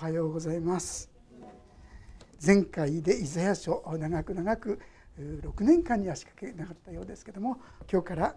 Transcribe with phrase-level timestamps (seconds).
[0.00, 1.10] はようございます。
[2.40, 4.78] 前回でイザヤ書長く長く
[5.18, 7.56] 6年間に足掛けなかったようですけども
[7.90, 8.36] 今日から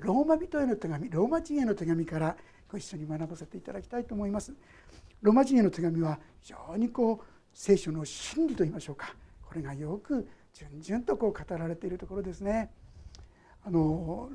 [0.00, 2.34] ローマ人への手紙ローマ人への手紙から
[2.66, 4.54] ご一緒に学ばせていただきたいと思います。
[5.20, 9.14] ローマ人への手紙は非常にこう聖書の真理といいましょうか。
[9.46, 12.70] これがよく順々とこう語られているところですね。
[13.66, 14.30] あの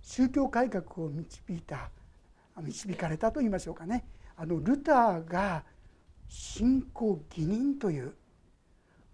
[0.00, 1.90] 宗教改革を導いた
[2.56, 4.06] 導かれたと言いましょうかね。
[4.34, 5.62] あのルターが
[6.30, 8.14] 信仰義人という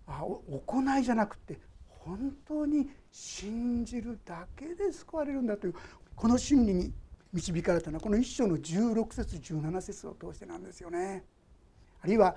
[0.06, 5.74] あ行いじゃなくて本当に信じるだけで救われるんだという
[6.14, 6.92] この真理に
[7.32, 11.24] 導かれたのはこの一章の16節17節を通してなんですよね。
[12.02, 12.36] あるいは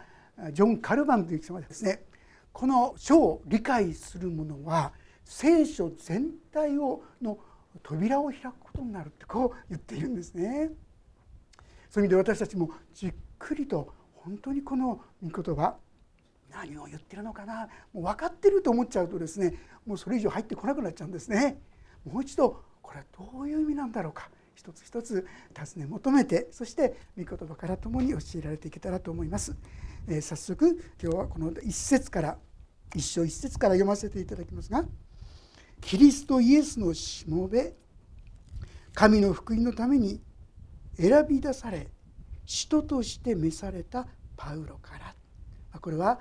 [0.53, 2.05] ジョン・カルバンという人はですね
[2.53, 4.93] この書を理解する者は
[5.25, 7.37] 聖書全体をの
[7.83, 10.71] 扉を開くことになるってこう言っているんですね。
[11.89, 15.75] そういう意味で私たちもじっくりと本当にこの御言葉
[16.51, 19.53] 何を言ってるのかなもう分かってると思っちゃうとですね
[19.85, 21.61] もうそれ以上入ってこなくなっちゃうんですね。
[22.05, 29.55] もう一度これはどういう意味なんだろうか一つ一つ尋ね求めてそして御言葉からともに教えられていけたらと思います。
[30.07, 32.37] えー、早速今日はこの一節から
[32.95, 34.85] 一章一節から読ませていただきますが
[35.81, 37.73] 「キリストイエスのしもべ
[38.93, 40.21] 神の福音のために
[40.97, 41.89] 選び出され
[42.49, 46.19] 使徒として召されたパウロからこれは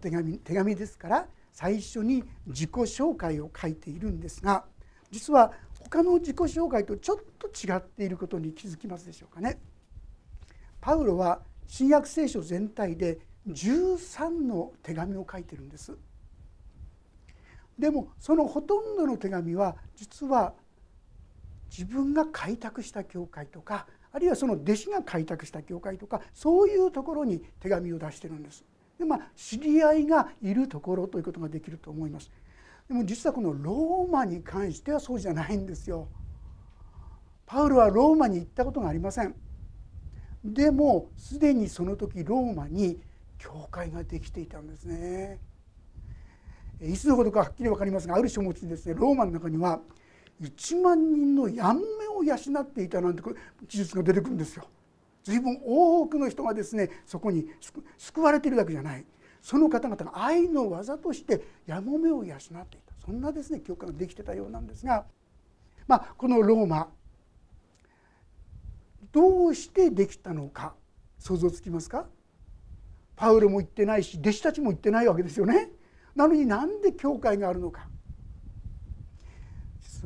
[0.00, 4.64] 手紙手紙ですから最初に自己紹介を書いているんですが
[5.10, 9.60] 実は他の自己紹介とちょっと違っていることに気づきますでしょうかね。
[10.80, 15.94] パウロは新約聖書全体で13の手紙を書いてるんです。
[17.78, 20.54] でもそのほとんどの手紙は実は
[21.70, 23.86] 自分が開拓した教会とか
[24.16, 28.64] あるいはその弟子が開拓した教会とかそういうところに手紙を出してるんです。
[28.98, 32.30] でまあ知り合いがいるところということができると思います。
[32.88, 36.08] でも実はこのローマに関してはそうじゃないんですよ。
[37.44, 39.34] パウロはローマに行ったことがありません。
[40.42, 42.98] でもすでにその時ローマに
[43.36, 45.40] 教会ができていたんですね。
[46.80, 49.82] いつのことかはっきり分かりますがある書物にですねローマの中には
[50.40, 53.22] 1万人のヤンメを養っていたなんて
[53.68, 54.66] 記述が出てくるんですよ。
[55.24, 57.48] 随分多くの人がですねそこに
[57.98, 59.04] 救われているだけじゃない
[59.42, 65.04] その方々が愛の技としてやもめを養っていたそんなですね教会ができてたようなんですが、
[65.88, 66.88] まあ、このローマ
[69.10, 70.74] どうしてできたのか
[71.18, 72.06] 想像つきますか？
[73.16, 75.70] パウロも言ってないし弟子たちも言ってないわけですよね。
[76.14, 77.88] なのになんで教会があるのか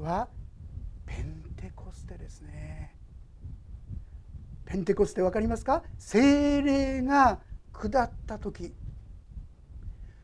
[0.01, 0.29] は
[1.07, 2.95] ペンテコステですね
[4.65, 5.83] ペンテコステ分かりますか？
[5.99, 7.41] 精霊が
[7.73, 8.73] 下った時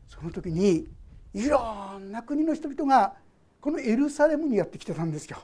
[0.07, 0.87] その時に
[1.33, 3.15] いろんな国の人々が
[3.59, 5.39] このエルサレムにやってきてたんですよ。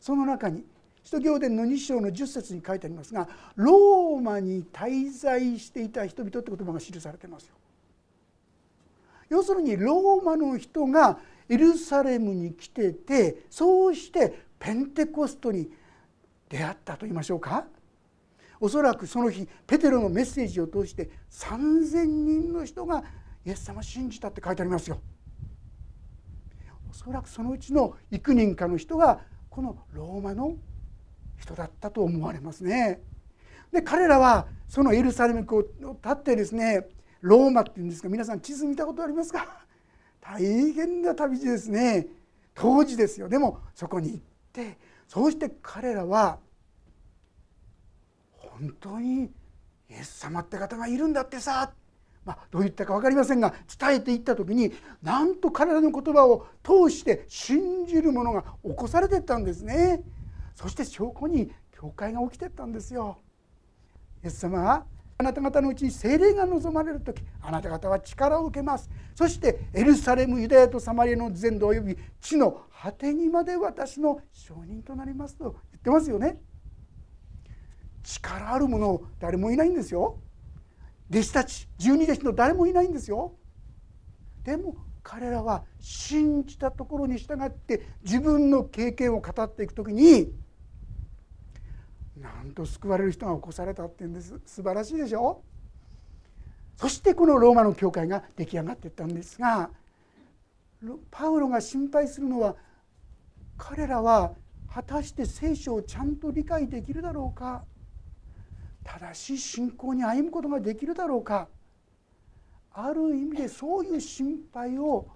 [0.00, 0.64] その中に
[1.04, 7.54] 使徒行伝の2章の10節に書いてありますがローマに滞在していた人々って言葉が記されてますよ。
[9.28, 11.18] 要するにローマの人が
[11.52, 15.70] エルサレムに来ててそうしてペンテコストに
[16.48, 17.66] 出会ったと言いましょうか
[18.58, 23.04] おそらくその日ペテロのメッセージを通して3,000人の人が
[23.44, 24.98] イエス様を信じたって書いてありますよ。
[26.88, 29.20] おそらくそのうちの幾人かの人が
[29.50, 30.56] このローマの
[31.36, 33.02] 人だったと思われますね。
[33.72, 36.86] で彼らはそのエルサレムを立ってですね
[37.20, 39.66] ローマっていうんですか皆さん地図見たことありますか？
[40.22, 42.06] 大変な旅路ですね。
[42.54, 43.28] 当時ですよ。
[43.28, 44.20] でもそこに行っ
[44.52, 44.78] て
[45.08, 46.38] そうして彼らは
[48.32, 49.30] 本当にイ
[49.90, 51.72] エス様って方がいるんだってさ、
[52.24, 54.72] まあ、どう言ったか分かりませんが伝えていった時に
[55.02, 60.02] なんと彼らの言葉を通して信じる者が起こされていったんですね。
[60.54, 63.18] そして証拠に教会が起きていったんですよ。
[64.22, 64.86] イエス様は
[65.22, 68.90] あなた方のうちに精霊が望まれる時あなた方は力を受けます。
[69.14, 76.40] そしてエルサレムユダヤとサマリアの全土および地の果てにまで私の証人となりますと言ってますよね。
[78.02, 80.18] 力ある者誰もいないんですよ。
[81.08, 83.36] 弟子たち十二弟子の誰もいないんですよ。
[84.42, 84.74] でも
[85.04, 90.32] 彼らは信じたところに従って自分の経験を語っていく時に
[92.22, 94.40] なんと救われる人が起こされたっていうんです。
[94.46, 95.42] 素晴らしいでしょ？
[96.76, 99.70] そしてこのローマの教会が出来上がっていったんですが
[101.10, 102.56] パウロが心配するのは
[103.58, 104.32] 彼らは
[104.72, 107.64] 果たして聖書をちゃんと理解できるだろうか？
[108.84, 111.48] 正しい信仰に歩むことができるだろうか？
[112.72, 115.06] ある意味でそういう心配を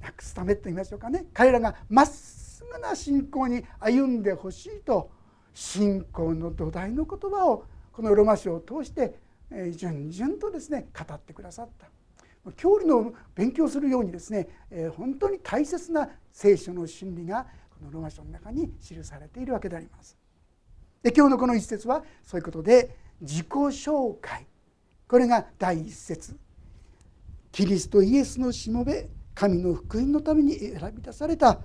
[0.00, 1.26] なくすためと言いましょうかね。
[1.32, 5.10] 彼らがまっすぐな信仰に歩んでほしいと
[5.54, 9.14] 信仰の土台の言葉をこのロマ書を通して
[9.76, 11.86] 順々とですね語ってくださった。
[12.56, 14.48] 教理の勉強するようにですね
[14.96, 20.18] 本当に大切な聖書の真理がこのロマ書の中に記されているわけであります。
[21.02, 24.46] で今日のこの一節はそういうことで自己紹介。
[25.06, 26.36] これが第一節。
[27.52, 31.60] キリストイエスのしもべ神の福音のために選び出された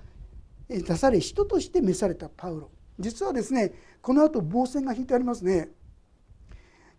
[0.68, 2.70] 出され人として召されたパウロ。
[3.00, 5.70] 実はですねこの後棒線が引いてありますね。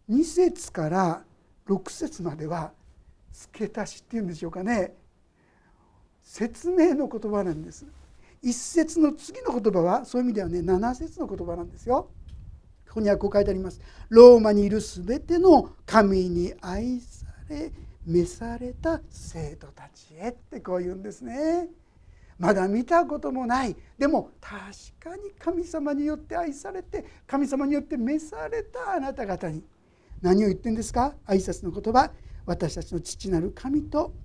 [0.10, 1.24] 2節から
[1.68, 2.74] 6節までは
[3.32, 4.94] 付け足しっていうんでしょうかね。
[6.22, 7.86] 説明の言葉なんです。
[8.44, 12.10] 1節の次の言葉はそういう意味ではね7節の言葉なんですよ。
[12.88, 13.80] ここにはこう書いてあります。
[14.10, 17.72] ローマにいる全ての神に愛され
[18.06, 21.70] 召された生徒たちへってこう言うんですね。
[22.42, 23.76] まだ見たこともない。
[24.00, 29.64] でも確かに神様によって愛されて神様によって召されたあなた方に。
[30.24, 31.14] 何を言ってんですか？
[31.28, 32.12] 挨拶の言葉。
[32.48, 34.16] 私たちの父なる神と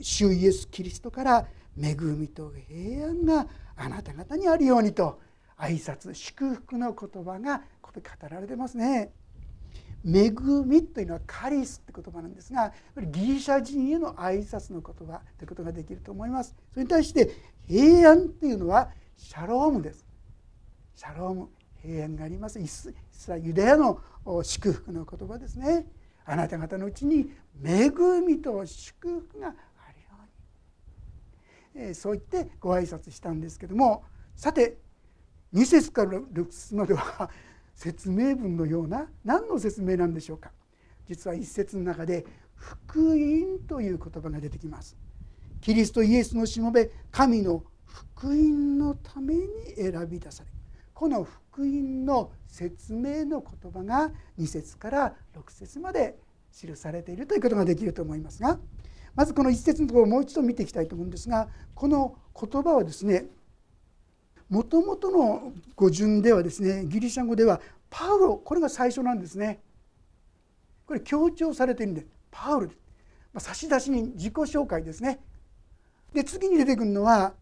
[0.00, 5.20] 主イエス・キリストから恵みと平安があなた方にあるようにと
[5.58, 9.10] 挨拶祝福の言葉がここで語られてますね。
[10.04, 10.30] 恵
[10.64, 16.54] みというのはカリスって言葉なんですがギリシャ人への挨拶の言葉ということができると思います。
[16.72, 17.30] それに対して
[17.66, 20.06] 平安というのはシャロームです。
[20.94, 21.48] シャローム
[21.82, 22.60] 平安があります。
[22.60, 22.92] イス
[23.28, 24.00] ラユダヤの
[24.42, 25.86] 祝福の言葉ですね。
[26.24, 27.30] あなた方のうちに
[27.64, 27.90] 恵
[28.26, 29.58] みと祝福があるよ
[31.74, 34.04] うに、えそう言ってご挨拶したんですけども
[34.36, 34.76] さて
[35.54, 37.30] 2節から6節までは
[37.78, 40.50] 説明文のような何の説明なんでしょうか？
[41.08, 42.26] 実は一節の中で
[42.56, 44.96] 福音という言葉が出てきます。
[45.60, 49.46] キリストイエスのしもべ神の福音のために
[49.76, 50.50] 選び出され
[50.92, 56.16] この福音の説明の言葉が2節から6節まで
[56.52, 58.58] 記されているということができると思いますが
[59.14, 63.26] まずこの1節のところをもう一度見ていきたいと思うんですがこの言葉はですね
[64.48, 67.60] もともとの語順ではですねギリシャ語では
[67.90, 69.60] パウロこれが最初なんですね。
[70.86, 72.68] これ強調されているんでパウロ、
[73.32, 75.20] まあ、差出人自己紹介ですね。
[76.14, 77.34] で次に出てくるのは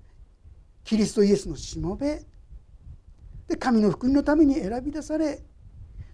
[0.83, 2.23] キリストイエスのしもべ
[3.47, 5.45] で神の福音のために選び出され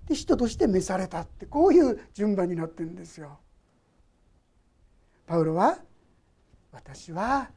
[0.06, 3.38] で人として召されたってこういう順番になってるんですよ。
[5.26, 5.78] パウロは
[6.72, 7.50] 私は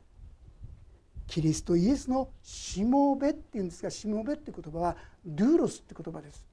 [1.27, 4.95] キリストイエスのしもべっていうんですがしもべって言葉は
[5.25, 6.45] ドゥーロスって言葉です。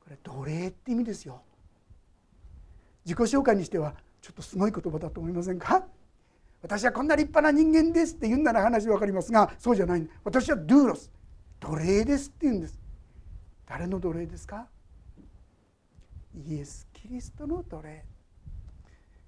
[0.00, 1.42] これ奴隷って意味ですよ。
[3.04, 5.84] 自己紹介にしてはちょっとすごい言葉だと思いませんか？
[6.62, 10.08] 私はこんな立派な人間ですって言うなら話分かりますがそうじゃない。
[10.24, 11.10] 私はドゥーロス
[11.60, 12.78] 奴隷ですって言うんです。
[13.66, 14.66] 誰の奴隷ですか？
[16.46, 18.04] イエス・キリストの奴隷。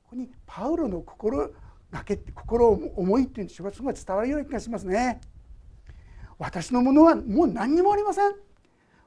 [0.05, 1.51] ここにパウロの心
[1.93, 3.71] がけ心を思いっていうんでしょう。
[3.71, 5.21] かそれが伝わるような気がしますね。
[6.39, 8.33] 私のものはもう何にもありません。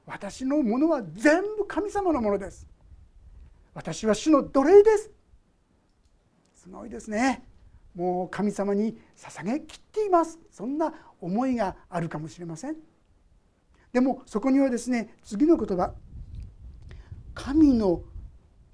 [0.06, 2.66] 私のものは全部神様のものです。
[3.74, 5.10] 私は主の奴隷です。
[6.54, 7.44] すごいですね。
[7.94, 10.38] もう神様に捧げきっています。
[10.50, 12.76] そんな思いがあるかもしれません。
[13.92, 15.92] でもそこにはですね次の言葉。
[17.34, 18.02] 神の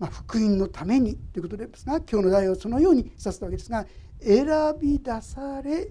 [0.03, 3.87] まあ、福音のためにということですが今日の題をそのように指すわけですが
[4.25, 4.47] 選
[4.81, 5.89] び出され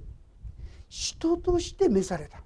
[0.87, 2.39] 人として召された。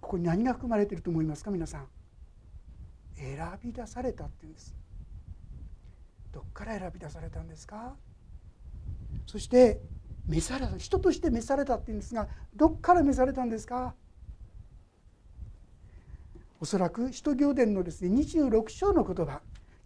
[0.00, 1.86] ここに何が含まれていると思いますか皆さん？
[3.16, 4.74] 選び出されたっていうんです。
[6.32, 7.94] どっから選び出されたんですか？
[9.26, 9.80] そして
[10.26, 13.94] 召された人として召されたっていうんですがどっから召されたんですか？
[16.60, 19.40] おそらく使徒行伝のですね26章の言葉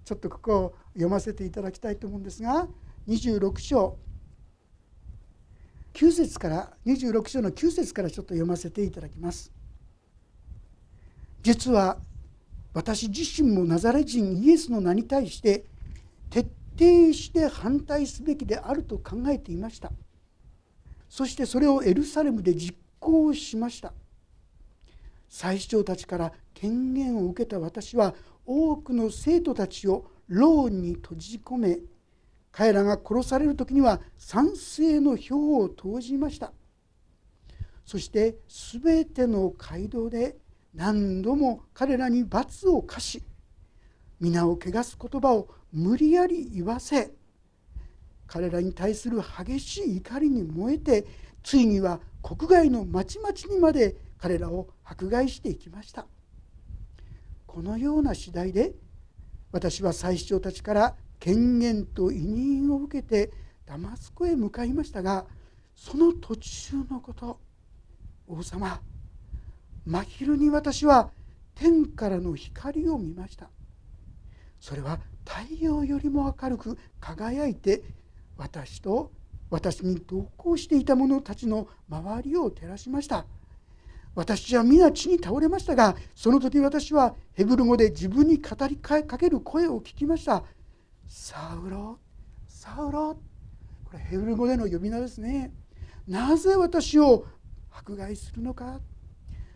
[0.05, 2.67] ちょっとここを読ませていただきたいと思うんですが
[3.09, 3.99] 26章
[5.93, 9.53] 9節から26章の9節からちょっと読ませていただきます。
[11.45, 11.99] 実は
[12.73, 15.67] 私自身もナザレ人イエスの名に対して
[16.31, 16.41] 徹
[16.79, 19.93] 底して反対すべきであると考えていました
[21.09, 23.93] そしてそれをエルサレムで実行しました
[25.29, 28.15] 最長たちから権限を受けた私は
[28.47, 31.79] 多くの生徒たちを牢に閉じ込め
[32.57, 36.53] 彼らが殺される時には賛成の票を投じました。
[37.85, 40.37] そして全ての街道で
[40.73, 43.25] 何度も彼らに罰を課し
[44.21, 47.13] 皆を汚す言葉を無理やり言わせ
[48.27, 51.07] 彼らに対する激しい怒りに燃えて
[51.43, 56.07] ついには国外の町々にまで彼らを迫害していきました。
[57.47, 58.73] このような次第で
[59.53, 63.33] 私は最主張たちから権限と委任を受けて
[63.67, 65.27] ダマスコへ向かいましたが
[65.75, 67.41] その途中のこと
[68.27, 68.81] 王様
[69.87, 71.11] 真昼に私は
[71.55, 73.51] 天からの光を見ました。
[74.61, 77.83] それは太陽よりも明るく輝いて
[78.37, 79.13] 私と
[79.51, 83.27] 私に同行していた者たちの周りを照らしました。
[84.15, 90.45] 私は皆地に倒れましたがその時私はヘブル語で自分に語りかける声を聞きました。
[91.07, 91.99] サウロ？
[92.49, 93.17] サウロ？
[93.85, 95.53] これヘブル語での呼び名ですね。
[96.07, 97.27] なぜ私を
[97.71, 98.81] 迫害するのか？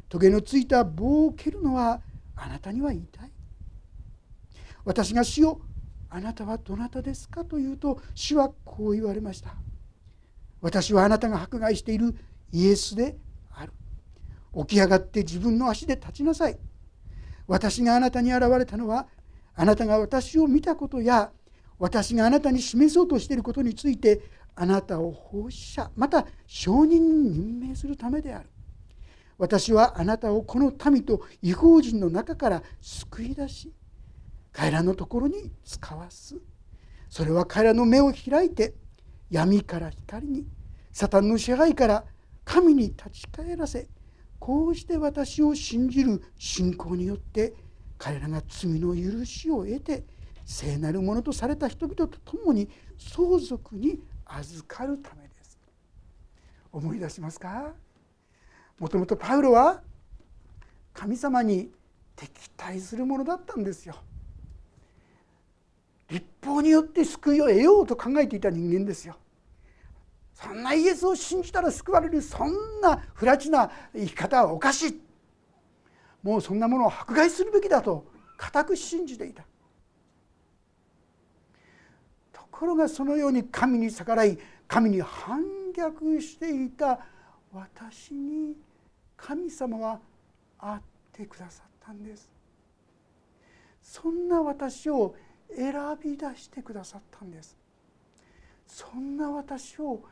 [0.09, 2.01] トゲのついた棒を蹴るのは
[2.35, 3.07] あなたには言い。
[3.07, 3.33] たい
[4.85, 5.61] 私が死を
[6.09, 9.55] あなたはどなたですかと言うと主はこう言われました。
[10.61, 12.17] 私はあなたが迫害している
[12.53, 13.19] イエスで
[13.51, 13.73] ある。
[14.67, 16.59] 起き上がって自分の足で立ちなさい。
[17.47, 19.07] 私があなたに現れたのは
[19.55, 21.31] あなたが私を見たことや
[21.79, 24.21] 私があなたに示そうとしていることについて
[24.55, 28.51] あなたを奉仕者また証人に任命するためである。
[29.39, 33.73] 私はあなたをこの民と違法人の中から救い出し
[34.53, 36.37] 彼らのところに使わす。
[37.09, 38.75] それは彼らの目を開いて
[39.31, 40.47] 闇から光に
[40.93, 42.05] サタンの支配から
[42.45, 43.87] 神に立ち返らせ
[44.39, 47.55] こうして私を信じる信仰によって
[47.99, 50.05] 彼らが罪の許しを得て
[50.51, 55.59] 聖なるものとされた人々と共に相続に預かるためです。
[56.73, 57.75] 思い出しますか？
[58.79, 59.83] もともとパウロは
[60.95, 61.71] 神様に
[62.17, 63.97] 敵対するものだったんですよ。
[66.09, 69.17] 立法によって救いを得ようと考えていた人間ですよ。
[70.33, 75.01] そんなイエスを信じたら救われるそんな不埒な生き方はおかしい。
[76.23, 78.07] もうそんなものを迫害するべきだと
[78.39, 79.45] 固く信じていた
[82.33, 84.37] ところがそのように神に逆らい
[84.67, 86.99] 神に反逆していた
[87.53, 88.57] 私に
[89.17, 90.01] 神様は
[90.59, 90.81] 会っ
[91.13, 92.29] てくださったんです。
[93.81, 95.15] そんな私を
[95.57, 95.73] 選
[96.03, 97.57] び出してくださったんです。
[98.67, 100.03] そんな私を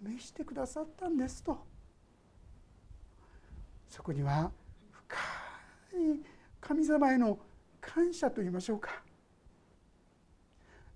[0.00, 1.58] 召してくださったんですと。
[3.86, 4.50] そこには
[4.90, 5.16] 深
[5.98, 6.20] い
[6.62, 7.38] 神様への
[7.78, 9.09] 感謝と言いましょうか。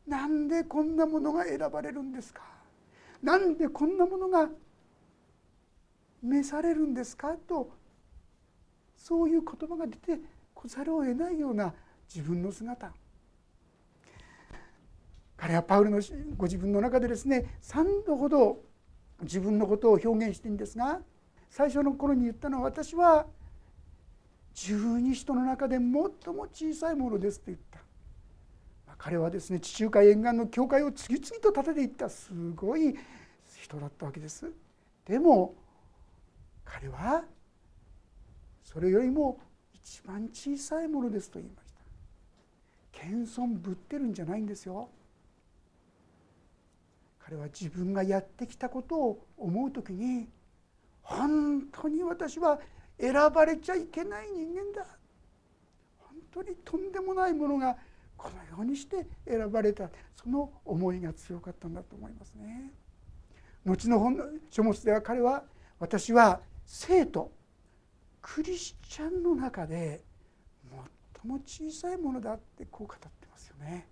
[0.06, 2.42] なんでこんなものが選ばれるんですか？
[3.22, 4.48] なんでこんなものが
[6.22, 7.34] 召されるんですか？
[7.48, 7.70] と
[8.96, 10.20] そういう言葉が出て
[10.54, 11.72] こざるを得ないような
[12.12, 12.92] 自分の姿。
[15.36, 16.00] 彼はパウルの
[16.36, 18.62] ご自分の中でですね3度ほど
[19.22, 21.00] 自分のことを表現してるんですが
[21.50, 23.26] 最初の頃に言ったのは私は
[24.54, 26.10] 十二使徒の中で最も
[26.52, 27.80] 小さいものですと言った。
[29.04, 32.08] 彼はですね地中海沿岸の教会を次々と建てていった。
[32.08, 32.96] すごい
[33.54, 34.50] 人だったわけです。
[35.04, 35.54] でも
[36.64, 37.22] 彼は
[38.62, 39.38] それよりも
[39.74, 41.80] 一番小さいものですと言いました。
[42.92, 44.88] 謙遜ぶってるんじゃないんですよ。
[47.18, 50.30] 彼は自分がやってきたことを思う時に
[51.02, 52.58] 本当に私は
[52.98, 54.86] 選ばれちゃいけない人間だ。
[55.98, 57.76] 本当にとんでもないものが
[58.24, 62.72] このようにして選ばれたその思いが強かったんだと思いますね。
[63.66, 65.44] 後の本の書物では彼は
[65.78, 67.30] 私は生徒
[68.22, 70.02] クリスチャンの中で
[71.22, 73.86] 最も小さいものだってこう語ってますよね。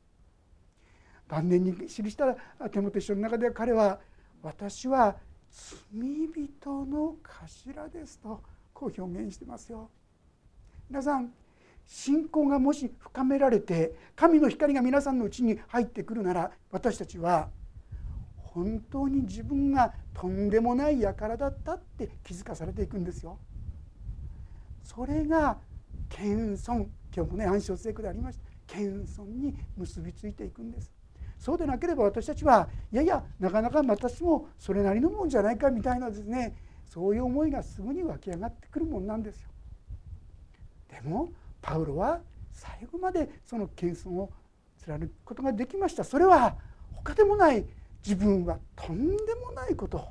[1.28, 2.34] 晩年に記した
[2.70, 4.00] 手元書の中では彼は
[4.42, 5.18] 「私は
[5.50, 9.90] 罪人の頭です」とこう表現してますよ。
[10.88, 11.34] 皆さん
[11.86, 17.48] 信仰がもし深められて神の光が皆さんのうちに入ってくるなら私たちは
[18.36, 23.38] 本当に自分がとんでもない輩だったって気づかされていくんですよ。
[24.82, 25.58] それが
[26.08, 30.92] 謙遜今日もね暗唱聖句でありました謙遜に結びついていくんです。
[31.38, 39.48] そうでなければ私たちはいやいやなかなか私もそれなりのもんじゃないかみたいなですねそういう思いがすぐに湧き上がってくるもんなんですよ。
[40.88, 41.30] でも
[41.62, 42.20] パウロは
[42.52, 44.30] 最後までその謙遜を
[44.78, 46.04] 貫くことができました。
[46.04, 46.56] それは
[46.92, 47.64] 他でもない
[48.04, 49.96] 自分はとんでもないこと。
[49.98, 50.08] を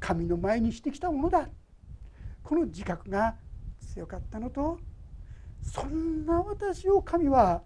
[0.00, 1.48] 神の前にしてきたものだ。
[2.42, 3.36] この自覚が
[3.80, 4.78] 強かったのと
[5.62, 7.62] そんな私を神は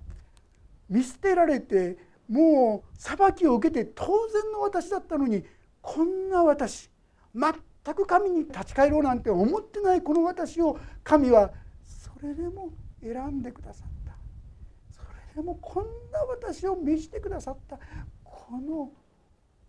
[0.88, 1.98] 見捨てられて
[2.28, 5.44] もう裁きを受けて当然の私だったのに
[5.82, 6.88] こんな私
[7.34, 11.50] 全く神に立ち返ろうなんて思ってないこの私を神は
[12.22, 12.70] れでも
[13.02, 14.14] 選んでくださった。
[14.90, 17.78] それでもこんな私を召してくださった。
[18.24, 18.92] この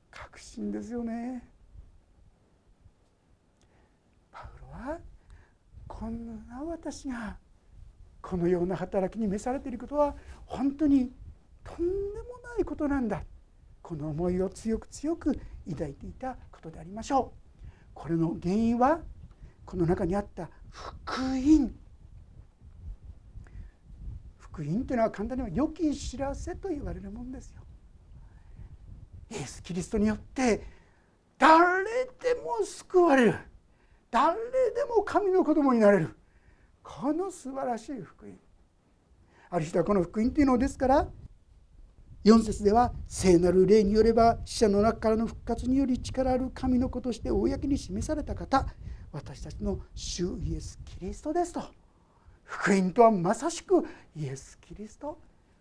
[0.10, 1.48] 確信ですよね。
[4.31, 5.00] パウロは
[5.88, 7.38] こんな私が
[8.22, 10.15] このような働きに召されていることは
[10.46, 11.12] 本当に
[11.63, 13.24] とんでもないことなんだ。
[13.81, 15.39] この思いを強く強く
[15.70, 17.60] 抱いていたことでありましょう。
[17.93, 19.00] これの原因は
[19.65, 21.74] この中にあった福音。
[24.51, 27.62] 福音というのは簡単には良き知らせと言われるもんですよ。
[29.29, 30.62] イエス・キリストによって
[31.38, 33.36] 誰でも救われる。
[34.12, 36.15] 誰でも神の子供になれる。
[36.84, 38.38] この素晴らしい福音。
[39.50, 41.08] ある人はこの福音というのですから
[42.24, 48.67] 4節では聖なる霊によれば死者の中からの復活により力ある神の子として公に示された方。
[49.13, 51.80] 私たちの主イエス・キリストですと。
[52.43, 55.19] 福音とはまさしくイエス・キリスト。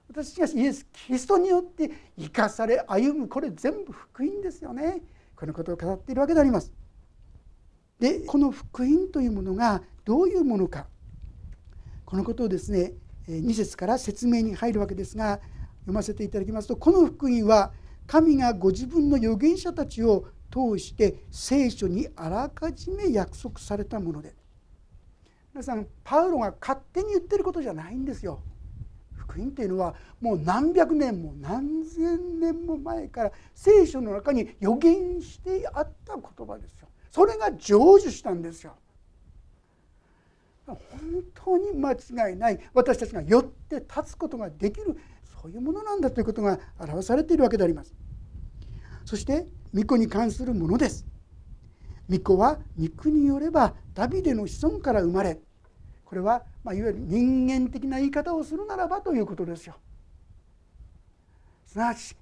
[0.09, 5.03] 私がイエス・キリストによって生かされ歩むこれ全部福音ですよね。
[5.37, 6.73] このことを語っているわけであります。
[7.99, 10.87] でこの福音というものがどういうものか。
[12.05, 12.95] このことをですね
[13.29, 15.41] 2節から説明に入るわけですが
[15.81, 17.73] 読ませていただきますとこの福音は
[18.07, 24.35] 神がご自分の預言者たちを通して聖書にあらかじめ約束されたもので
[25.53, 28.41] 皆さんパウロが勝手に言ってることじゃないんですよ。
[29.17, 36.89] 福音っていうのはもう何百年も何千年も前から聖書の中に予言してあった言葉ですよ。
[37.11, 38.75] それが成就したんですよ。
[40.67, 40.79] 本
[41.35, 44.97] 当に間違いない私たちが寄って立つことができる
[45.43, 47.93] そういうものなんだということが表されているわけであります。
[49.05, 51.07] そして巫女に関するものです。
[52.09, 55.41] 巫女は肉によればダビデの子孫から生まれ
[56.11, 59.77] これは、まあ、いわゆる人間的な言い方をするならばということですよ。
[61.65, 62.17] すなわち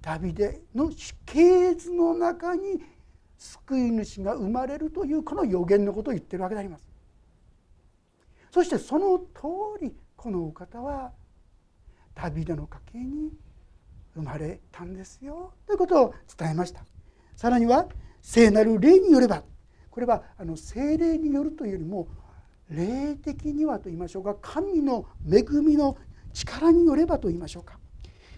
[0.00, 2.82] ダビデの死刑図の中に
[3.36, 6.88] 救い主が生まれるというこの予言のことを言ってるわけであります。
[8.50, 11.12] そしてその通りこのお方は
[12.14, 13.32] ダビデの家系に
[14.14, 16.86] 生まれたんですよということを伝えました
[17.36, 17.86] さらには
[18.22, 19.44] 聖なる霊によれば
[19.90, 22.08] これはあの聖霊によるというよりも
[22.70, 24.36] 霊的にはと言いましょうか。
[24.40, 25.96] 神の恵みの
[26.32, 27.78] 力によればと言いましょうか。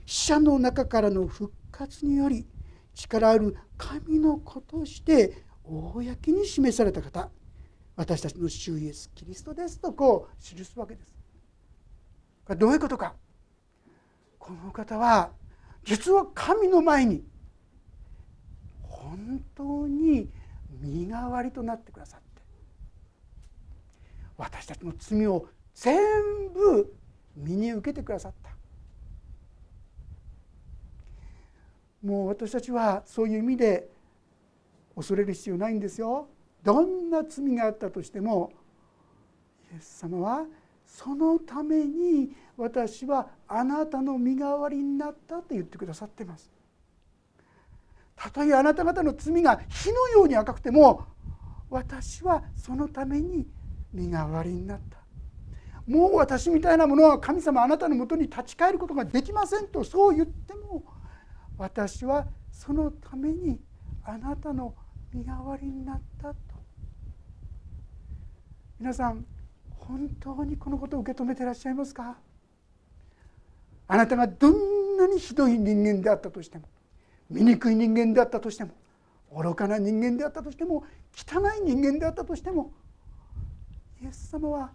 [0.07, 2.47] 死者の中からの復活により
[2.95, 7.31] 力ある神の子として公に示された方。
[7.97, 11.15] 私たちの主イエス・キリストですとこう記すわけです。
[12.45, 13.15] これどういうことか。
[14.39, 15.31] この方は
[15.85, 17.25] 実は神の前に
[18.83, 20.31] 本当に
[20.81, 22.30] 身代わりとなってくださって
[24.41, 26.01] 私たちの罪を全
[26.55, 26.95] 部
[27.37, 28.51] 身に受けてくださった。
[32.03, 33.91] もう私たちはそういう意味で
[34.97, 36.27] 恐れる必要ないんですよ。
[36.63, 38.51] どんな罪があったとしても
[39.73, 40.47] イエス様は
[40.87, 46.51] そのために私はあなたの身代わりになったと言ってくださってます。
[48.17, 51.05] たとえあなた方の罪が火のように赤くても
[51.69, 53.47] 私はそのために
[53.93, 54.99] 身代わりになった。
[55.87, 60.85] もう私みたいなものは神様あなたのもとに立ち返ることができませんとそう言っても
[61.59, 63.59] 私はそのために
[64.05, 64.75] あなたの
[65.13, 66.37] 身代わりになったと。
[68.79, 69.25] 皆さん
[69.71, 72.17] 本当にこのことを受け止めていらっしゃいますか？
[73.89, 76.69] あなたがどんなにひどい人間であったとしても
[77.29, 78.71] 醜い人間であったとしても
[79.37, 82.73] 愚かな人間であったとしても汚い人間であったとしても
[84.03, 84.73] イエス様は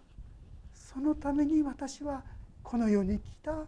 [0.72, 2.22] そのために私は
[2.62, 3.52] この世に来た。
[3.52, 3.66] そ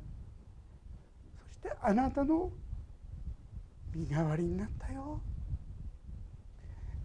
[1.52, 2.50] してあなたの
[3.94, 5.20] 身代わりになったよ。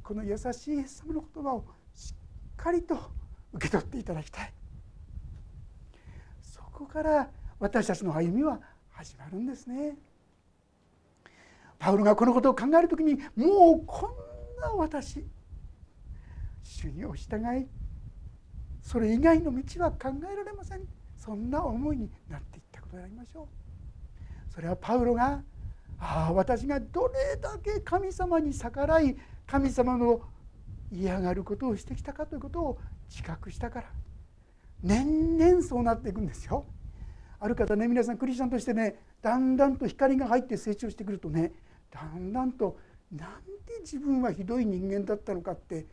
[0.04, 2.14] この優しいイエス様の言葉をしっ
[2.56, 2.96] かりと
[3.54, 4.54] 受け取っていただきたい。
[6.42, 8.60] そこから私たちの歩みは
[8.92, 9.98] 始まるんですね。
[11.80, 15.26] パウロがこのことを考える時にもうこんな私
[16.62, 17.68] 主にお従い
[18.84, 20.82] それ以外の道は考えられません
[21.18, 25.42] そんな思いになっていったことでありましょうそれはパウロが
[26.00, 29.16] ああ私がどれだけ神様に逆らい
[29.48, 30.22] 神様の
[30.92, 33.88] 嫌がることをしてきたかということを自覚したから
[34.84, 36.66] 年々そうなっていくんですよ。
[37.40, 41.54] ある方ね皆さんクリスチャンとしてねだんだんと光が入って成長してくるとね
[41.90, 42.78] だんだんと
[43.12, 43.30] なん
[43.66, 45.86] で自分はひどい人間だったのかって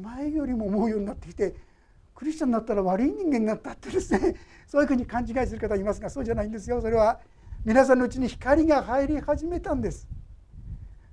[0.00, 1.54] 前よりも思うようになってきて
[2.18, 4.34] クリスチャンになったら悪い人間になったってですね
[4.66, 6.80] そういうふうに勘違いする方いますがそうじゃないんですよ。
[6.80, 7.20] それは
[7.64, 10.08] 皆さんのうちに光が入り始めたんです。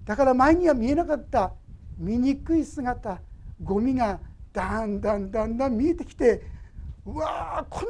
[0.04, 1.54] だから前には見えなかった
[2.00, 3.22] 醜い姿
[3.62, 4.20] ゴミが
[4.52, 6.42] だんだんだんだん見えてきて
[7.06, 7.86] うわーこん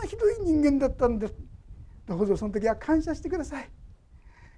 [0.00, 1.34] なひどい人間だったんです
[2.06, 3.68] どうぞその時は感謝してください。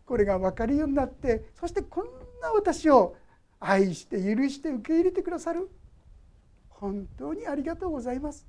[0.05, 2.05] これが分かるようになってそしてこん
[2.42, 3.16] な私を
[3.59, 5.70] 愛して許して受け入れてくださる。
[6.82, 8.44] 本当にありがとうございます。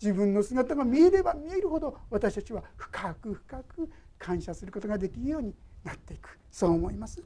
[0.00, 3.90] 自分の姿が見えれば見えるほど私たちは深く深く
[4.20, 6.38] 感謝することができるようになっていく。
[6.48, 7.20] そう思います。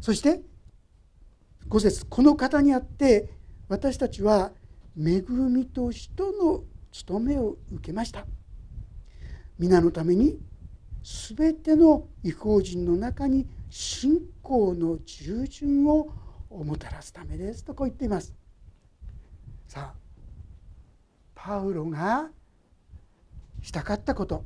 [0.00, 0.40] そして
[1.68, 3.30] 5節この方にあって
[3.68, 4.50] 私たちは
[4.98, 8.26] 恵みと人の務めを受けました。
[9.56, 10.40] 皆のために
[11.04, 16.08] 全ての違法人の中に信仰の従順を
[16.50, 18.34] もたらすためですとこう言っています。
[19.66, 19.94] さあ
[21.34, 22.30] パウロが
[23.62, 24.44] したかったことこ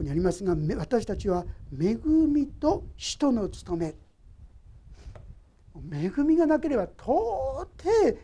[0.00, 3.94] こにありますが私たちは恵みと使徒の務め。
[5.92, 7.06] 恵みがなければ到
[7.76, 8.18] 底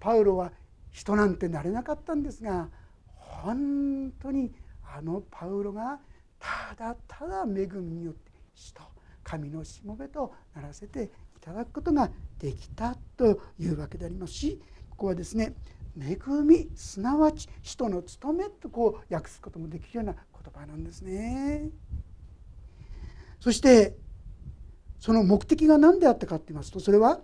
[0.00, 0.52] パウロは
[0.90, 2.68] 人なんてなれなかったんですが
[3.14, 4.50] 本当に
[4.82, 6.00] あのパウロが
[6.38, 8.82] ただただ恵みによって人
[9.22, 11.08] 神のしもべとならせてい
[11.40, 14.62] ただくことができたというわけでありますし
[14.96, 15.54] ここはですね
[15.98, 20.22] 恵みすなわち人の務めとこう訳すこともできるような言
[20.54, 21.70] 葉なんですね。
[23.40, 23.94] そして
[24.98, 27.20] その目的が何であったかと言いますとそれは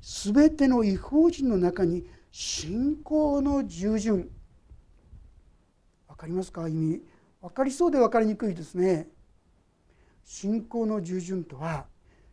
[0.00, 4.30] 全ての違法人の中に信仰の従順
[6.08, 6.68] 分かりますか？
[6.68, 7.02] 意味
[7.42, 9.08] 分かりそうで分かりにくいですね。
[10.24, 11.86] 信仰の従順とは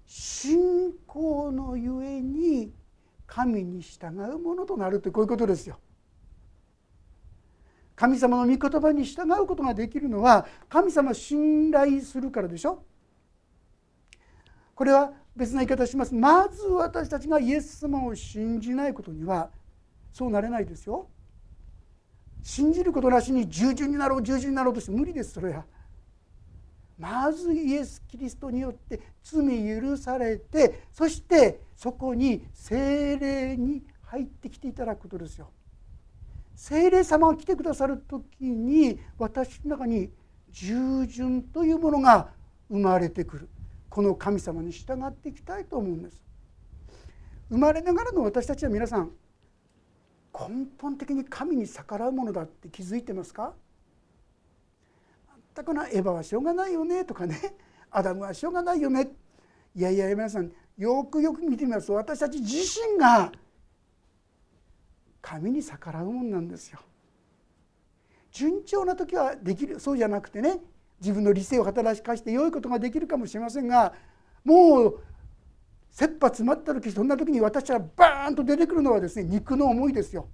[0.05, 2.71] 信仰のゆえに
[3.27, 5.77] 神に従うものとなるとこういうことですよ。
[7.95, 12.83] 神様の御言葉に従うことができるのは神様信頼するからでしょ。
[14.73, 16.15] これは別な言い方します。
[16.15, 19.49] まず私たちがイエス様を信じないことには
[20.13, 21.07] そうなれないですよ。
[22.43, 25.65] 信じることなしに従順になろう従順になろうとして無理ですそれは。
[26.97, 29.41] まずイエス・キリストによって罪
[29.81, 35.49] 許されてそしてそこに精霊に入ってきていただくことですよ。
[36.55, 40.09] 精霊様が来てくださる時に私の中に
[40.49, 42.29] 従順というものが
[42.69, 43.49] 生まれてくる。
[43.89, 46.23] この神様に従っていきたいと思うんです。
[47.49, 49.11] 生まれながらの私たちは皆さん
[50.33, 53.53] 根本的に神に逆らうものだって気づいてますか？
[55.57, 57.55] 全くなエヴァはしょうがないよねとかね
[57.89, 59.09] アダムはしょうがないよね
[59.75, 63.31] いやいや皆さんよくよく見てみますと私たち自身が
[65.21, 66.79] 神に逆らうもんなんですよ。
[68.31, 70.61] 順調な時はできるそうじゃなくてね
[71.01, 73.93] 自分の理性を働かして良いことができるかもしれませんが
[74.43, 74.99] もう
[75.89, 80.29] 切羽詰まった時そんな時に私はバーンと出てくるのはですね肉の思いですよ。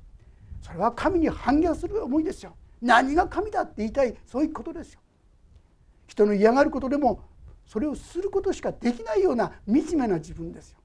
[0.61, 2.55] それは神に反逆する思いですよ。
[2.81, 5.02] 何が神だって言いたいそういうことですよ。
[6.07, 7.21] 人の嫌がることでも
[7.65, 10.79] それをすることしかできないような惨めな自分ですよ。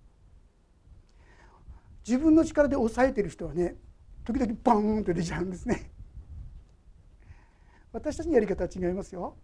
[2.06, 3.76] 自分の力で抑えてる人はね
[4.24, 5.90] 時々バーンと出ちゃうんですね。
[7.92, 9.36] 私たちのやり方は違いますよ。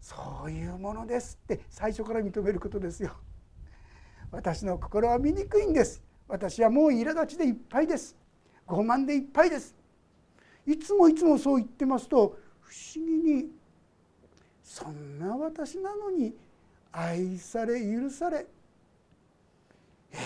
[0.00, 3.12] そういうものですって最初から認めることですよ
[4.30, 8.16] 私の心は醜いんです私はもう苛立ちでいっぱいです
[8.66, 9.74] 傲慢でいっぱいです
[10.66, 13.46] いつもいつもそう言ってますと不思議に
[14.68, 16.34] そんな私なのに
[16.92, 18.46] 愛され許され。
[20.12, 20.18] えー、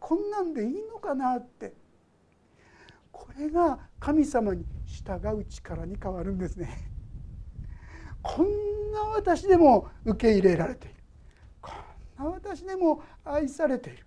[0.00, 1.74] こんなんでいいのかなって。
[3.12, 6.88] これが神様に従う力に変わるんですね。
[8.22, 10.94] こんな私でも受け入れられている。
[11.60, 11.72] こ
[12.22, 14.06] んな私でも愛されている。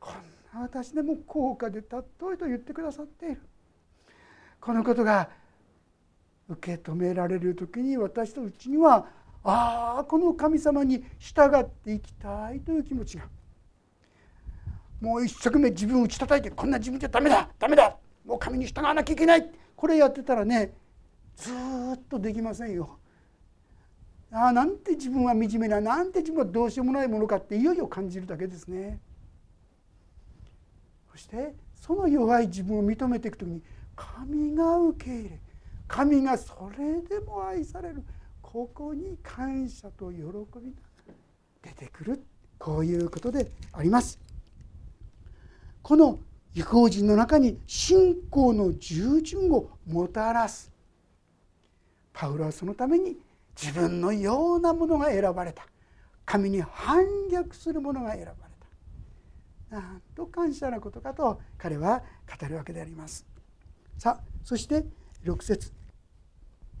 [0.00, 0.14] こん
[0.58, 3.42] な私でも高価で尊いと言ってくださっている。
[4.62, 5.28] このことが
[6.48, 9.06] 受け止められる時に私とうちには
[9.42, 13.24] ああこの神様に従っていきたいという気持ちが
[15.00, 20.72] もう一生懸命自分を打ち叩いてこんな自分じゃダメだダメだもう神に従わなきゃいけないこれやってたらね
[21.36, 22.98] ずっとできませんよ。
[24.30, 28.98] ああなんて自分は惨めななんて自分はどうしようもないものかっていよいよ感じるだけですね。
[31.12, 33.62] そしてその弱い自分を認めていく時に
[33.94, 35.38] 神が受け入れ
[35.86, 38.02] 神がそれでも愛される。
[38.40, 40.34] ここに感謝と喜びが
[41.62, 42.24] 出てくる。
[42.58, 44.18] こういうことであります。
[45.82, 46.18] この
[46.54, 50.72] 違法人の中に信仰の従順をもたらす。
[52.12, 53.16] パウロはそのために
[53.60, 55.66] 自分のようなものが選ばれた。
[56.24, 58.36] 神に反逆するものが選ばれ
[59.70, 59.76] た。
[59.76, 62.02] なんと感謝なことかと彼は
[62.40, 63.26] 語るわけであります。
[63.98, 64.84] さあそして
[65.24, 65.72] 6節。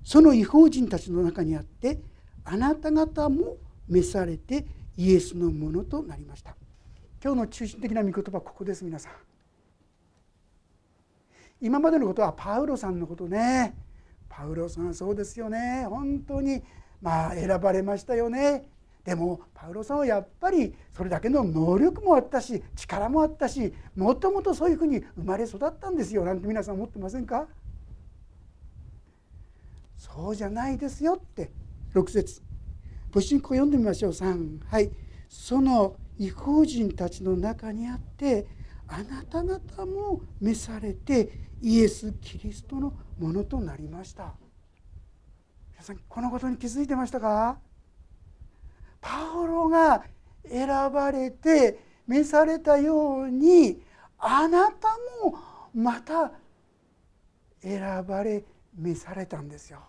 [0.02, 1.98] その違法人たちの中にあって
[2.44, 3.56] あなた方も
[3.88, 6.54] 召されてイエスのものとなりました。
[7.22, 9.12] 今日の中心的な御言葉はここです皆さん。
[11.60, 13.74] 今までのことはパウロさんのことね。
[14.28, 15.86] パウロさんそうですよね。
[15.88, 16.62] 本当に
[17.00, 18.68] まあ選ばれましたよね。
[19.04, 26.24] でもパウロさんはやっぱりそれだけの能力もあったし力もあったしもともとそういうふうに生まれ育ったんですよ。
[26.24, 27.46] なんて皆さん思ってませんか？
[30.04, 31.50] そうじゃないですよって
[31.94, 32.42] 6節。
[33.10, 34.12] ご一緒にこう読んでみましょう。
[34.12, 34.90] 3はい。
[35.28, 38.46] その違法人たちの中にあって
[38.86, 41.30] あなた方も召されて
[41.62, 44.34] イエス・キリストのものとなりました。
[45.72, 47.58] 皆さんこのことに気づいてましたか？
[49.00, 50.04] パウロが
[50.46, 53.82] 選ばれて召されたように
[54.18, 54.88] あなた
[55.24, 55.38] も
[55.74, 56.32] また
[57.62, 58.44] 選ばれ
[58.76, 59.80] 召されたんですよ。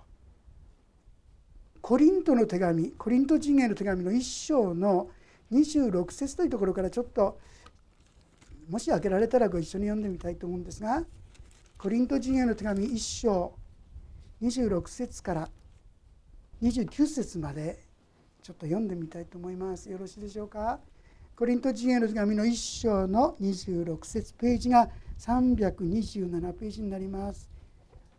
[1.87, 5.07] コリントの手紙コリント人への手紙の1章の
[5.51, 7.37] 26節というところからちょっと
[8.67, 11.03] もし開けられたらご一緒に読んでみたいと思うんですが
[11.77, 13.53] コリント人への手紙1章
[14.41, 15.49] 26節から
[16.63, 17.77] 29節まで
[18.41, 19.87] ちょっと読んでみたいと思います。
[19.87, 20.79] よろしいでしょうか？
[21.35, 27.47] コリント人への手紙の1章の26節ページが327ページになります。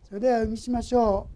[0.07, 1.27] それではお読みしましょ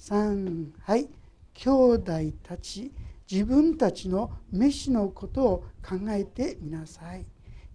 [0.00, 0.02] う。
[0.02, 1.10] 3はい。
[1.54, 2.12] 兄弟
[2.42, 2.92] たち
[3.30, 7.24] 自分たちの飯のことを考えてみなさい。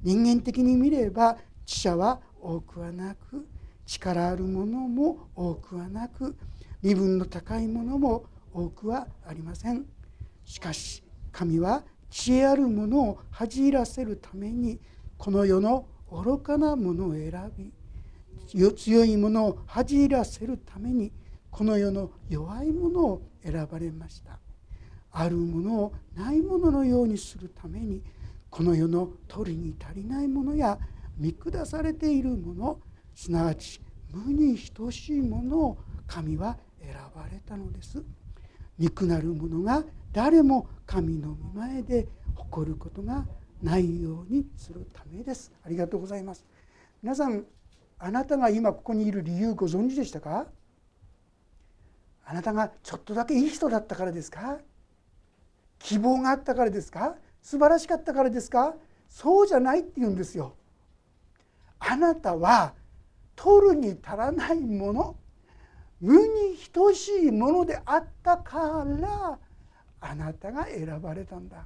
[0.01, 3.47] 人間的に見れば知者は多くはなく
[3.85, 6.37] 力あるものも多くはなく
[6.81, 9.85] 身分の高いものも多くはありません。
[10.45, 14.79] しかし神は知恵あるものを恥じらせるために
[15.17, 17.71] この世の愚かなものを選び
[18.75, 21.11] 強いものを恥じらせるために
[21.51, 24.39] この世の弱いものを選ばれました。
[25.11, 28.03] あるものをないもののようにするために
[28.49, 30.77] この世の取りに足りないものや
[31.17, 32.79] 見下されているもの
[33.15, 33.81] すなわち
[34.11, 38.03] 無に等しいものを神は選ばれたのです。
[38.77, 39.83] 憎なる者が
[40.13, 43.25] 誰も神の御前で誇ることが
[43.61, 45.51] ないようにするためです。
[45.63, 46.45] ありがとうございます。
[47.03, 47.45] 皆さん
[47.97, 50.47] あなたが今ここにいる理由ご存知でしたか？
[52.29, 54.59] あなたがちょっとだけいい人だったからですか？
[55.79, 57.15] 希望があったからですか？
[57.41, 58.75] 素晴らしかったからですか？
[59.07, 60.53] そうじゃないって言うんですよ。
[61.79, 62.75] あなたは
[63.35, 65.15] 取るに足らないもの
[65.99, 69.39] 無に等しいものであったから
[69.99, 71.63] あなたが選ばれたんだ。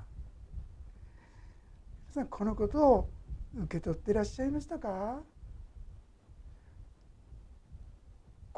[2.16, 3.10] 皆さんこのことを
[3.64, 5.20] 受け取っていらっしゃいましたか？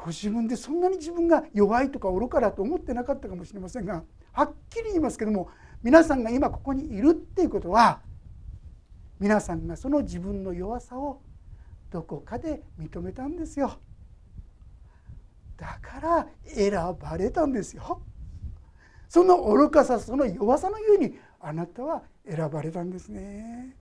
[0.06, 5.50] ご自分でそんなに自分が弱いとか愚かだと思ってなかったかもしれませんがはっきり言いますけども
[5.82, 7.98] 皆さんが今ここにいるっていうことは
[9.18, 11.20] 皆さんがその自分の弱さを
[11.90, 13.80] どこかで認めたんですよ。
[15.56, 18.00] だから選ばれたんですよ。
[19.08, 23.74] その愚かさその弱さのゆえにあなたは選ばれたんですね。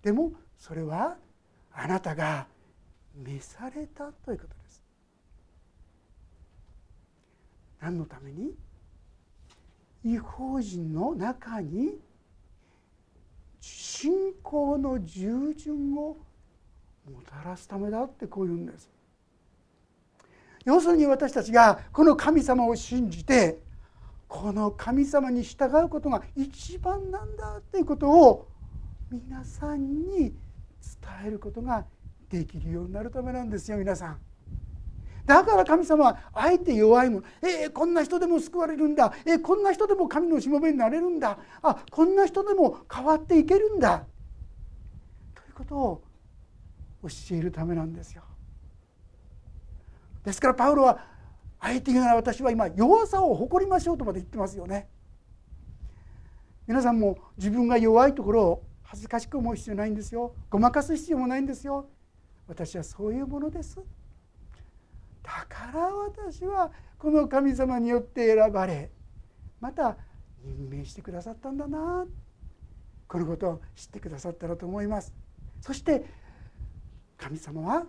[0.00, 1.16] でもそれは
[1.72, 2.46] あなたが
[3.16, 4.82] 召されたということです
[7.80, 8.52] 何のために？
[10.04, 11.98] 違法人の中に
[13.60, 16.16] 信仰の従順を
[17.10, 18.88] もたらすためだってこう言うんです。
[20.64, 23.58] 要するに私たちがこの神様を信じて
[24.28, 28.48] この神様に従うことが一番なんだっていうことを
[29.10, 30.32] 皆さんに伝
[31.26, 31.86] えることが
[32.30, 34.18] できるようになるためなんですよ皆さん。
[35.26, 44.06] だから神様はあえて弱いものえー、こんな人でも救われるんだえー、こんな人でも神のしもべになれるんだあこんな人でも変わっていけるんだ
[45.34, 46.02] ということを
[47.02, 48.22] 教えるためなんですよ。
[50.24, 50.98] ですからパウロは
[51.60, 54.88] あえて言うなら私は今弱さを誇りましょうとまで言ってますよね。
[56.66, 61.88] 皆さんも自分が弱いところを恥ずかしく思う必要ないんですよごまかす必要もないんですよ
[62.48, 63.78] 私はそういうものです。
[65.22, 68.90] だから私はこの神様によって選ばれ
[69.60, 69.96] また
[70.42, 72.06] 任命してくださったんだな。
[73.06, 75.12] このことを知ってくださったらと思います。
[75.60, 76.04] そして
[77.18, 77.86] 神様は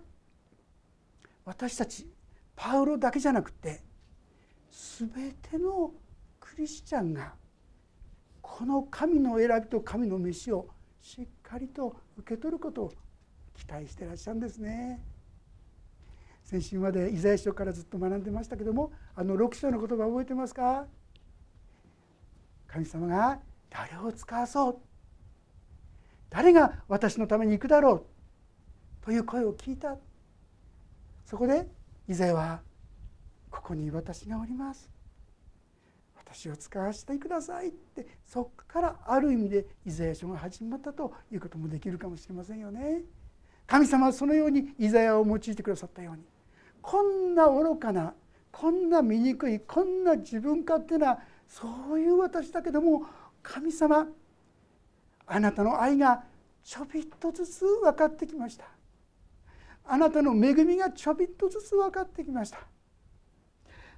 [1.45, 2.07] 私たち
[2.55, 3.81] パウロだけじゃなくて
[4.71, 5.09] 全
[5.41, 5.93] ての
[6.39, 7.33] クリスチャンが
[8.41, 10.67] この神の選びと神の召しを
[11.01, 12.93] しっかりと受け取ることを
[13.59, 15.03] 期待してらっしゃるんですね。
[16.45, 20.87] 先週までイザヤ書からずっと学んでましたけどもあの6章の言葉覚えてますか？
[22.67, 24.77] 神様が誰を使わそう？
[26.29, 28.05] 誰が私のために行くだろ
[29.01, 29.05] う？
[29.05, 29.97] という声を聞いた。
[31.25, 31.67] そこで
[32.07, 32.61] イザヤは
[33.51, 34.89] 「ここに私がおります」
[36.15, 43.01] 私を使わせてくださいってそこからある意味でイザヤ書が始まったということもできるかもしれませんよね。
[43.69, 46.23] 神様はそのようにイザヤを用いてくださったように。
[46.81, 48.15] こんな愚かな
[48.51, 53.03] こんな醜いこんな自分勝手なそういう私だけども
[53.43, 54.07] 神様
[55.27, 56.23] あなたの愛が
[56.63, 58.65] ちょびっとずつ分かってきました。
[59.85, 62.59] あなたの恵みがちょびっとずつ分かってきました。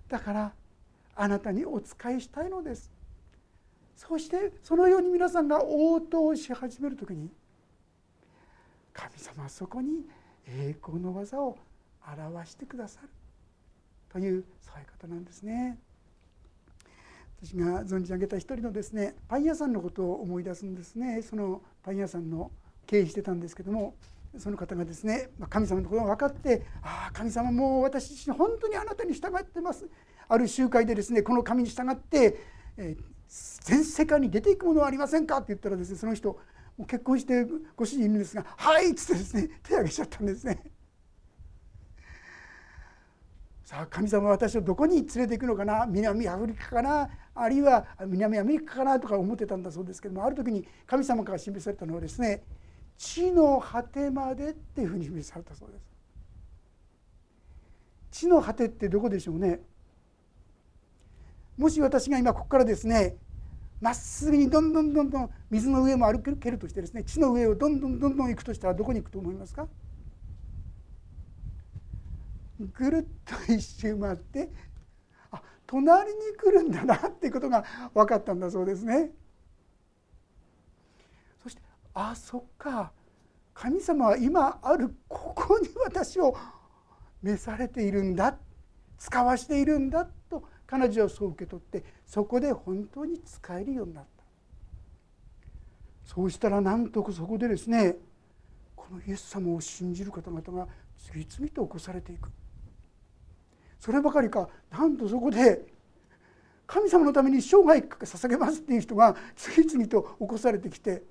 [0.10, 0.51] だから
[1.15, 2.91] あなたにお仕えしたいのです。
[3.95, 7.31] そしてそのように皆さんが応答し始める時に
[8.93, 10.06] 神様はそこに
[10.47, 11.58] 栄光の技を
[12.06, 13.10] 表してくださる。
[14.10, 15.77] というそういうことなんですね。
[17.43, 21.21] 私が存じ上げた一人のですねパン屋さんのことを思い出すんですね。
[21.21, 22.51] そのパン屋さんの
[22.86, 23.95] 経営してたんですけども
[24.38, 29.88] その方がですね神様のことが分かって「ああ神様もう私自身本当にあなたに従ってます」
[30.27, 32.38] ある集会でですねこの神に従って、
[32.77, 35.38] えー、全世界に出ていくものはありませんか？
[35.38, 36.39] って言ったらですねその人
[36.77, 40.63] もう結婚してご主人いるんですが「はい」っつってですね手を挙げちゃったんですね。
[43.63, 52.43] さあ神様は私をどこに連れていくのかな南アフリカかなあるいは南アメリカかなとか思ってたんだそうですけどもある時に神様から示されたのはですね
[52.97, 55.91] 地の果てまでっていうふうに示されたそうです。
[58.12, 59.62] 地の果てってどこでしょうね
[61.57, 63.15] もし私が今ここからですね
[63.82, 69.67] まっすぐにどんどんどんどん水の上も歩けるとしてですね地の上をどんどんどんどん行くとしたらどこに行くと思いますか？
[72.74, 74.50] ぐるっと一周回って
[75.32, 77.65] あ隣に来るんだなっていうことが
[77.96, 79.10] 分かったんだそうですね。
[81.41, 81.62] そして
[81.96, 82.91] あそっか
[83.56, 86.38] 神様は今あるここに私を
[87.24, 88.38] 召されているんだ
[89.00, 94.23] 使わしているんだと彼女はそう受け取ってそこで本当に使えるようになった
[96.05, 97.97] そうしたらなんとそこでですね
[98.73, 102.29] このイエス様を信じる方々が次々と起こされていく
[103.81, 105.62] そればかりかなんとそこで
[106.65, 111.03] 神様のために生涯捧げますっていう人が次々と起こされてきて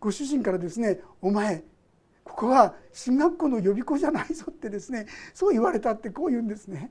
[0.00, 1.62] ご主人からですね「お前
[2.24, 6.90] ここは進学校の予備校じゃないぞ」ってですねそう言われたってこう言うんですね。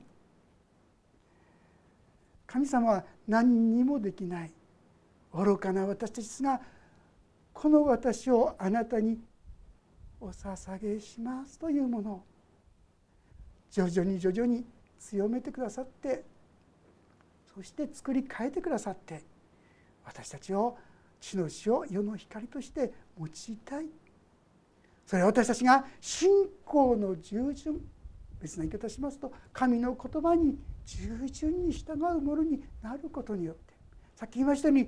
[2.46, 4.52] 神様は何にもできない。
[5.32, 6.60] 愚かな私たちが
[7.52, 9.18] この私をあなたに
[10.20, 12.10] お捧げしますというもの。
[12.12, 12.24] を
[13.70, 14.64] 徐々に徐々に
[14.98, 16.24] 強めてくださって
[17.54, 19.22] そして作り変えてくださって
[20.04, 20.78] 私たちを
[21.20, 23.30] 地の死を世の光として用い
[23.64, 23.86] たい。
[25.06, 26.30] それは私たちが信
[26.64, 27.80] 仰の従順
[28.40, 33.74] 別な言い方しますと神の言葉に従順に従うものになることによって
[34.14, 34.86] さっき言いましたように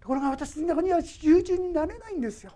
[0.00, 2.52] ところが私の中には従順になれないんですよ。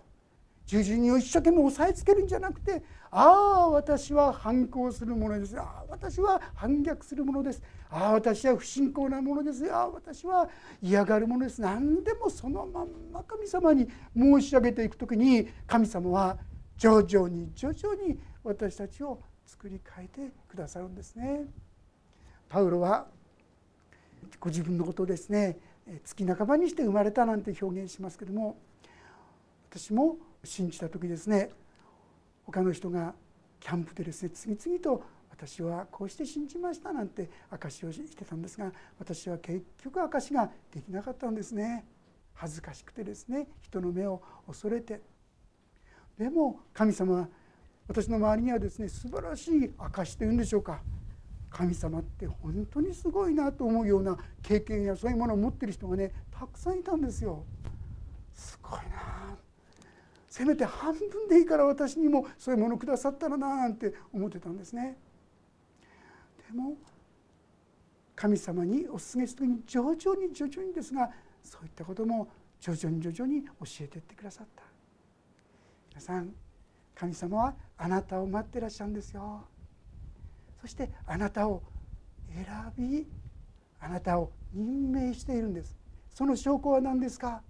[0.65, 10.47] 従順に一生懸命押さえつけるんじゃなくてああ私は反抗するものですああ私は反逆するものですああ私は不信仰なものですああ私は
[10.81, 16.37] 嫌がるものです何でもそのまんま神様に申し上げていく時に神様は
[16.77, 21.47] 徐々に徐々に私たちを作り変えてくださるんですね。
[22.51, 23.05] パウロは
[24.41, 25.57] ご自分のことをですね
[26.03, 28.57] 月半ばにして生まれたなんて表現しますけども
[29.69, 31.49] 私も信じた時ですね
[32.45, 33.13] 他の人が
[33.61, 41.85] キャンプでですね次々と私はこうして信じましたなんて証しをしてたんですが私は結局証ができなかったんですね。
[42.33, 45.01] 恥ずかしくてですね人の目を恐れて。
[46.17, 47.29] でも神様は
[47.87, 50.81] 私の周りにはですね素晴らしい証というんでしょうか。
[51.51, 57.43] 神様って本当にすごいなと思うような経験やそういうものを持ってる人がねたくさんいたんですよ。
[58.33, 59.35] すごいな
[60.29, 64.97] せめて半分でいいから私にもそういうものくださったらななんて思ってたんですね。
[66.47, 66.77] でも
[68.15, 71.11] 神様にお勧めするに徐々に徐々にですが
[71.43, 72.29] そういったことも
[72.61, 74.63] 徐々に徐々に教えていってくださった
[75.89, 76.31] 皆さん
[76.93, 79.43] 神様はあなたを待ってらっしゃるんですよ
[80.61, 81.63] そしてあなたを
[82.33, 82.45] 選
[82.77, 83.07] び
[83.79, 85.75] あなたを任命しているんです。
[86.13, 87.41] その証拠は何ですか？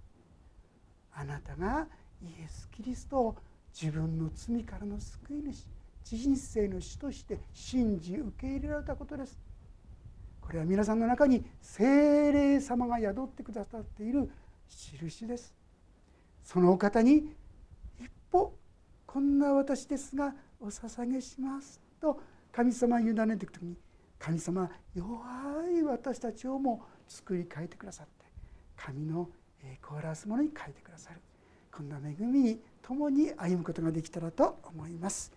[1.12, 1.86] あなたが
[2.22, 3.36] イエス・キリストを
[3.78, 5.42] 自分の罪からの救い
[6.04, 9.38] 主人生の主として信じ受け入れられたことです。
[10.40, 14.30] これは皆さんの中に精霊様が宿ってくださっている
[14.68, 15.54] 印です。
[16.42, 17.28] そのお方に
[18.00, 18.56] 一歩
[19.06, 22.20] こんな私ですがお捧げしますと
[22.52, 23.76] 神様に委ねていく時に
[24.18, 25.24] 神様弱
[25.74, 28.24] い私たちをも作り変えてくださって
[28.76, 29.28] 神の
[29.64, 31.20] 栄光を表すものに変えてくださる。
[31.70, 35.32] こんな恵みに共に歩むことができたらと思います。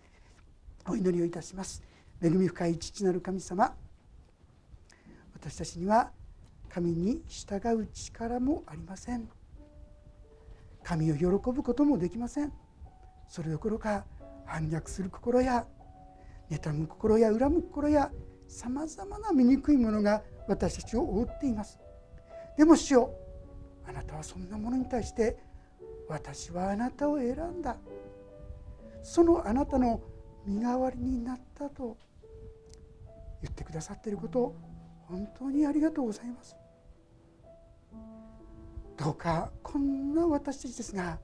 [0.88, 1.82] お祈りをいたします。
[2.22, 3.74] 恵み深い父なる神様
[5.34, 6.12] 私たちには
[6.70, 9.30] 神に従う力もありません。
[10.84, 12.52] 神を喜ぶこともできません。
[13.30, 14.06] それどころか
[14.46, 15.66] 反逆する心や
[16.50, 18.12] 妬む心や恨む心や
[18.48, 21.80] さまざまな醜いものが私たちを覆っています。
[22.58, 23.12] でも主よ
[23.88, 25.38] あなたはそんなものに対して
[26.08, 27.78] 私はあなたを選んだ。
[29.02, 30.02] そのあなたの
[30.46, 31.98] 身代わりになったと
[33.42, 34.56] 言ってくださっていることを
[35.08, 36.56] 本当にありがとうございます。
[38.98, 41.20] どうかこんな私たちですが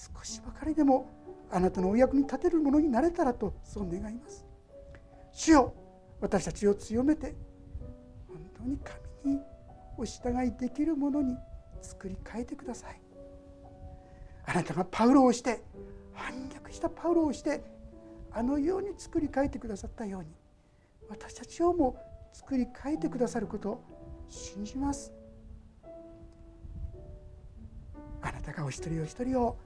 [0.00, 1.10] 少しばかりでも
[1.50, 4.46] あなたのお役に立てるものになれたらとそう願います。
[5.32, 5.74] 主よ
[6.20, 7.34] 私たちを強めて
[8.28, 8.78] 本当に
[9.22, 9.40] 神に
[9.98, 11.36] お従いできるものに
[11.82, 13.00] 作り変えてください。
[14.46, 15.62] あなたがパウロをして
[16.14, 17.62] 反逆したパウロをして
[18.32, 20.28] あのように作り変えてくださったように
[21.08, 21.96] 私たちをも
[22.32, 23.84] 作り変えてくださることを
[24.28, 25.12] 信じます。
[28.22, 29.58] あなたがお一人お一人を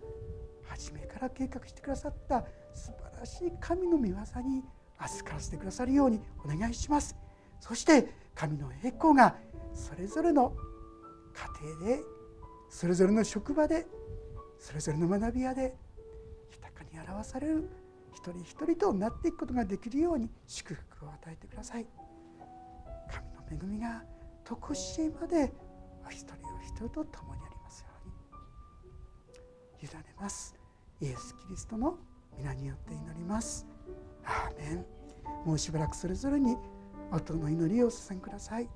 [0.74, 2.44] 初めから計画してくださった
[2.74, 4.64] 素晴らしい神の御業に
[4.98, 7.16] 預からせてくださるようにお願いします。
[7.60, 9.36] そして神の栄光が
[9.72, 10.52] それぞれの
[11.60, 12.02] 家庭で
[12.68, 13.86] それぞれの職場で
[14.58, 15.76] それぞれの学び屋で
[16.50, 17.70] 豊かに表される
[18.12, 21.86] 一人一人となっていくことができるように祝福を与えてください。
[23.48, 24.02] 神の恵みが
[24.44, 25.52] 常しえまで
[26.04, 30.63] お一人お一人と共にありますように委ねます。
[31.00, 31.98] イエス・キリストの
[32.38, 33.66] 皆によって祈ります。
[34.24, 34.86] アーメン。
[35.44, 36.56] もうしばらくそれぞれに
[37.12, 38.68] 音の祈りをお捧げください。